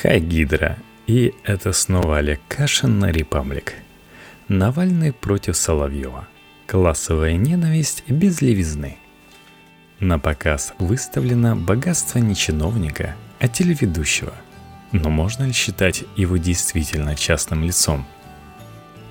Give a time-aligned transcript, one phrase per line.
[0.00, 0.78] Хай Гидра.
[1.08, 3.74] И это снова Олег Кашин на Репаблик.
[4.46, 6.28] Навальный против Соловьева.
[6.68, 8.96] Классовая ненависть без левизны.
[9.98, 14.34] На показ выставлено богатство не чиновника, а телеведущего.
[14.92, 18.06] Но можно ли считать его действительно частным лицом?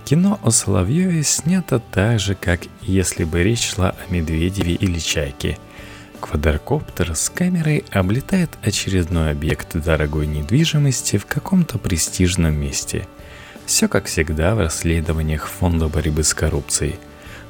[0.05, 5.57] Кино о Соловьеве снято так же, как если бы речь шла о Медведеве или Чайке–
[6.19, 13.07] Квадрокоптер с камерой облетает очередной объект дорогой недвижимости в каком-то престижном месте.
[13.65, 16.95] Все как всегда в расследованиях Фонда борьбы с коррупцией.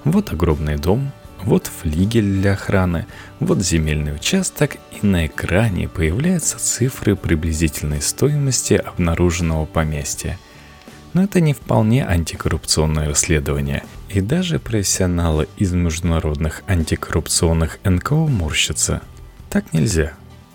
[0.04, 1.12] Вот огромный дом,
[1.44, 3.06] вот флигель для охраны,
[3.40, 10.38] вот земельный участок, и на экране появляются цифры приблизительной стоимости обнаруженного поместья–
[11.18, 13.84] но это не вполне антикоррупционное расследование.
[14.08, 19.02] И даже профессионалы из международных антикоррупционных НКО морщатся.
[19.50, 20.14] Так нельзя.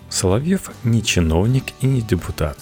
[0.09, 2.57] Соловьев не чиновник и не депутат.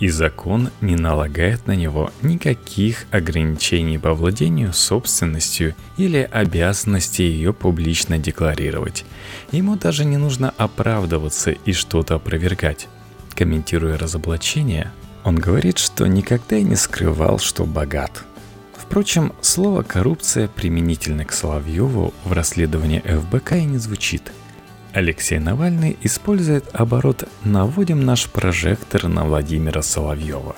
[0.00, 8.18] И закон не налагает на него никаких ограничений по владению собственностью или обязанности ее публично
[8.18, 9.06] декларировать.
[9.50, 12.86] Ему даже не нужно оправдываться и что-то опровергать.
[13.34, 14.92] Комментируя разоблачение,
[15.26, 18.22] он говорит, что никогда и не скрывал, что богат.
[18.76, 24.30] Впрочем, слово «коррупция» применительно к Соловьеву в расследовании ФБК и не звучит.
[24.92, 30.54] Алексей Навальный использует оборот «наводим наш прожектор на Владимира Соловьева».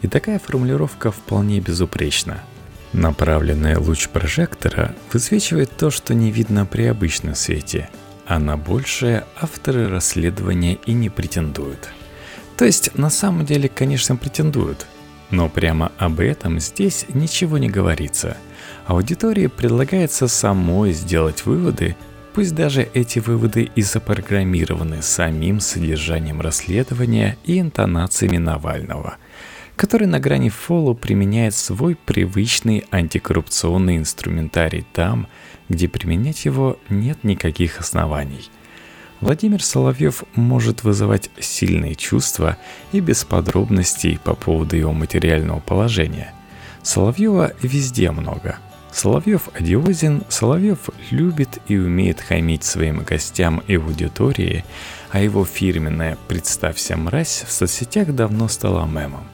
[0.00, 2.40] И такая формулировка вполне безупречна.
[2.94, 7.90] Направленный луч прожектора высвечивает то, что не видно при обычном свете,
[8.26, 11.90] а на большее авторы расследования и не претендуют–
[12.58, 14.86] то есть на самом деле, конечно, претендуют,
[15.30, 18.36] но прямо об этом здесь ничего не говорится.
[18.86, 21.94] Аудитории предлагается самой сделать выводы,
[22.34, 29.18] пусть даже эти выводы и запрограммированы самим содержанием расследования и интонациями Навального,
[29.76, 35.28] который на грани фолу применяет свой привычный антикоррупционный инструментарий там,
[35.68, 38.50] где применять его нет никаких оснований–
[39.20, 42.56] Владимир Соловьев может вызывать сильные чувства
[42.92, 46.32] и без подробностей по поводу его материального положения.
[46.82, 48.58] Соловьева везде много.
[48.92, 54.64] Соловьев одиозен, Соловьев любит и умеет хамить своим гостям и аудитории,
[55.10, 59.26] а его фирменная «представься мразь» в соцсетях давно стала мемом.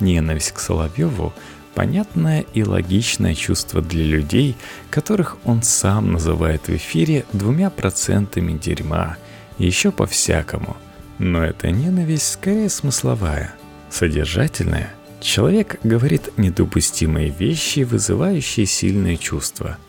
[0.00, 1.32] Ненависть к Соловьеву
[1.74, 4.56] Понятное и логичное чувство для людей,
[4.90, 9.16] которых он сам называет в эфире двумя процентами дерьма,
[9.58, 10.76] еще по-всякому.
[11.18, 13.54] Но эта ненависть скорее смысловая,
[13.90, 14.92] содержательная.
[15.20, 19.78] Человек говорит недопустимые вещи, вызывающие сильные чувства–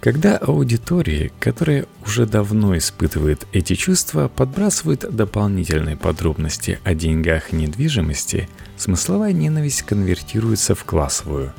[0.00, 8.48] когда аудитории, которая уже давно испытывает эти чувства, подбрасывают дополнительные подробности о деньгах и недвижимости,
[8.78, 11.52] смысловая ненависть конвертируется в классовую.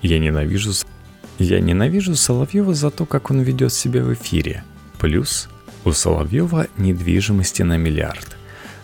[0.00, 0.72] Я ненавижу,
[1.38, 4.62] я ненавижу Соловьева за то, как он ведет себя в эфире.
[4.98, 5.48] Плюс
[5.84, 8.36] у Соловьева недвижимости на миллиард.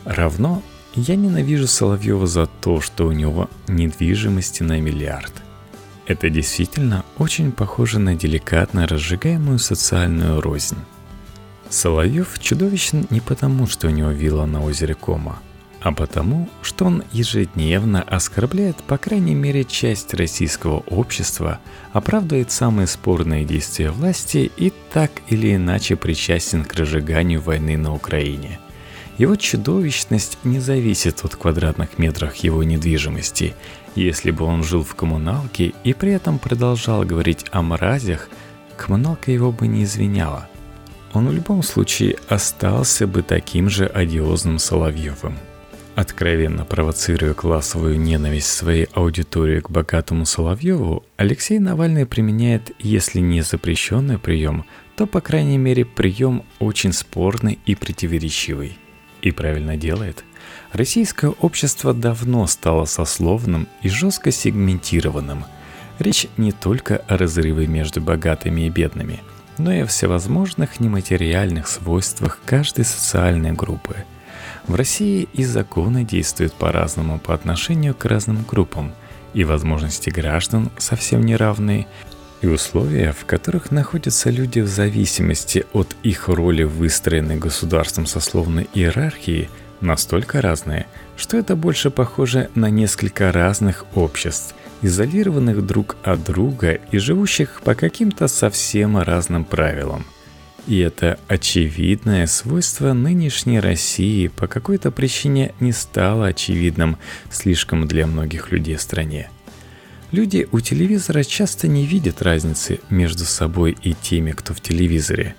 [0.05, 0.63] Равно
[0.95, 5.33] я ненавижу Соловьева за то, что у него недвижимости на миллиард–
[6.09, 10.79] это действительно очень похоже на деликатно разжигаемую социальную рознь.
[11.69, 15.39] Соловьев чудовищен не потому, что у него вилла на озере Кома,
[15.83, 21.61] а потому, что он ежедневно оскорбляет по крайней мере часть российского общества,
[21.93, 28.59] оправдывает самые спорные действия власти и так или иначе причастен к разжиганию войны на Украине–
[29.19, 33.55] его чудовищность не зависит от квадратных метров его недвижимости.
[33.97, 38.29] Если бы он жил в коммуналке и при этом продолжал говорить о мразях,
[38.77, 40.49] коммуналка его бы не извиняла.
[41.13, 45.37] Он в любом случае остался бы таким же одиозным Соловьевым.
[45.97, 54.19] Откровенно провоцируя классовую ненависть своей аудитории к богатому Соловьеву, Алексей Навальный применяет, если не запрещенный
[54.19, 54.65] прием,
[54.95, 58.79] то, по крайней мере, прием очень спорный и противоречивый–
[59.23, 60.25] и правильно делает.
[60.73, 65.45] Российское общество давно стало сословным и жестко сегментированным.
[65.99, 69.21] Речь не только о разрыве между богатыми и бедными,
[69.57, 73.97] но и о всевозможных нематериальных свойствах каждой социальной группы.
[74.67, 78.93] В России и законы действуют по-разному по отношению к разным группам,
[79.35, 81.87] и возможности граждан совсем не равны,
[82.41, 88.69] и условия, в которых находятся люди в зависимости от их роли в выстроенной государством сословной
[88.75, 89.49] иерархии,
[89.81, 90.87] настолько разные,
[91.17, 97.75] что это больше похоже на несколько разных обществ, изолированных друг от друга и живущих по
[97.75, 100.05] каким-то совсем разным правилам.
[100.67, 106.99] И это очевидное свойство нынешней России по какой-то причине не стало очевидным
[107.31, 109.31] слишком для многих людей в стране.
[110.11, 115.37] Люди у телевизора часто не видят разницы между собой и теми, кто в телевизоре.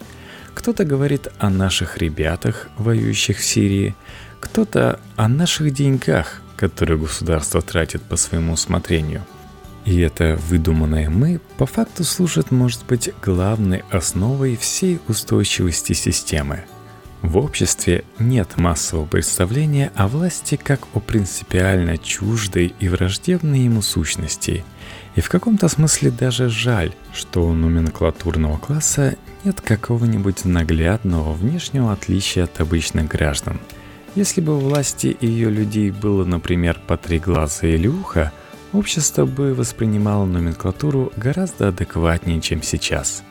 [0.54, 3.95] Кто-то говорит о наших ребятах, воюющих в Сирии,
[4.39, 9.25] кто-то о наших деньгах, которые государство тратит по своему усмотрению–
[9.86, 16.65] и это выдуманное «мы» по факту служит, может быть, главной основой всей устойчивости системы.
[17.21, 24.63] В обществе нет массового представления о власти как о принципиально чуждой и враждебной ему сущности.
[25.16, 32.45] И в каком-то смысле даже жаль, что у номенклатурного класса нет какого-нибудь наглядного внешнего отличия
[32.45, 33.60] от обычных граждан.
[34.15, 38.31] Если бы власти и ее людей было, например, по три глаза или ухо–
[38.74, 43.24] общество бы воспринимало номенклатуру гораздо адекватнее, чем сейчас.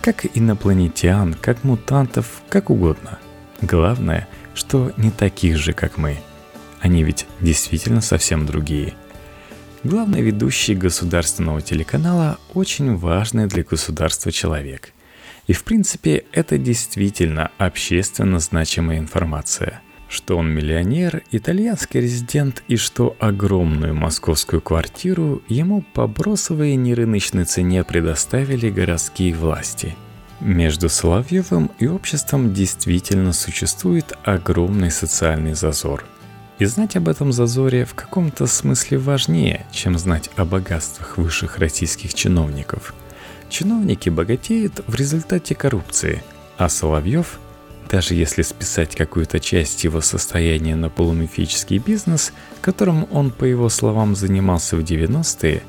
[0.00, 3.18] Как инопланетян, как мутантов, как угодно.
[3.62, 6.18] Главное, что не таких же, как мы.
[6.80, 8.94] Они ведь действительно совсем другие.
[9.82, 14.92] Главный ведущий государственного телеканала очень важный для государства человек.
[15.46, 23.16] И в принципе это действительно общественно значимая информация– что он миллионер, итальянский резидент и что
[23.18, 29.96] огромную московскую квартиру ему по бросовой нерыночной цене предоставили городские власти.
[30.40, 36.04] Между Соловьевым и обществом действительно существует огромный социальный зазор.
[36.58, 42.14] И знать об этом зазоре в каком-то смысле важнее, чем знать о богатствах высших российских
[42.14, 42.94] чиновников.
[43.48, 46.22] Чиновники богатеют в результате коррупции,
[46.58, 47.38] а Соловьев–
[47.88, 54.16] даже если списать какую-то часть его состояния на полумифический бизнес, которым он, по его словам,
[54.16, 55.62] занимался в 90-е,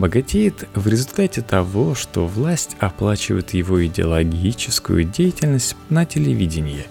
[0.00, 6.86] богатеет в результате того, что власть оплачивает его идеологическую деятельность на телевидении.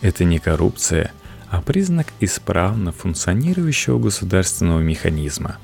[0.00, 1.12] Это не коррупция,
[1.48, 5.58] а признак исправно функционирующего государственного механизма,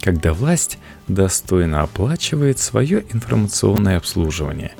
[0.00, 0.78] когда власть
[1.08, 4.74] достойно оплачивает свое информационное обслуживание.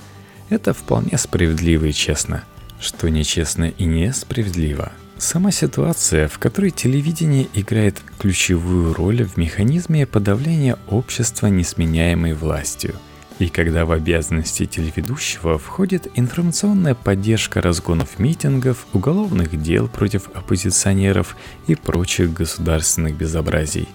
[0.51, 2.45] Это вполне справедливо и честно–
[2.81, 4.93] что нечестно и несправедливо.
[5.21, 12.95] Сама ситуация, в которой телевидение играет ключевую роль в механизме подавления общества несменяемой властью,
[13.39, 21.75] и когда в обязанности телеведущего входит информационная поддержка разгонов митингов, уголовных дел против оппозиционеров и
[21.75, 23.91] прочих государственных безобразий.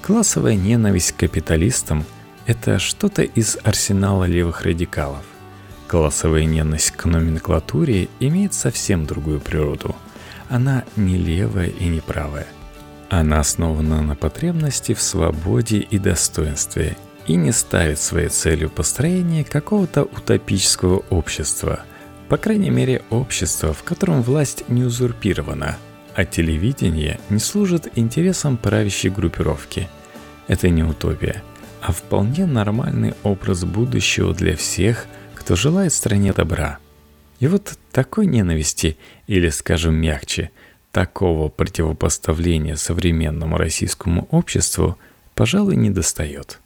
[0.00, 2.06] Классовая ненависть к капиталистам–
[2.46, 5.22] это что-то из арсенала левых радикалов.
[5.86, 9.94] Классовая ненависть к номенклатуре имеет совсем другую природу.
[10.48, 12.46] Она не левая и не правая.
[13.08, 16.96] Она основана на потребности в свободе и достоинстве
[17.26, 21.80] и не ставит своей целью построение какого-то утопического общества,
[22.28, 25.76] по крайней мере общества, в котором власть не узурпирована,
[26.14, 29.88] а телевидение не служит интересам правящей группировки.
[30.48, 31.42] Это не утопия,
[31.80, 35.06] а вполне нормальный образ будущего для всех–
[35.46, 36.80] кто желает стране добра.
[37.40, 38.96] И вот такой ненависти,
[39.26, 40.50] или, скажем мягче,
[40.90, 44.96] такого противопоставления современному российскому обществу,
[45.34, 46.60] пожалуй, не достает.